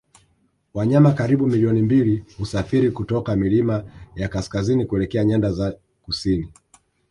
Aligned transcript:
Wanyama 0.73 1.11
karibu 1.13 1.47
milioni 1.47 1.81
mbili 1.81 2.23
husafiri 2.37 2.91
kutoka 2.91 3.35
milima 3.35 3.83
ya 4.15 4.27
kaskazini 4.29 4.85
kuelekea 4.85 5.23
nyanda 5.25 5.51
za 5.51 5.75
kusini 6.01 6.49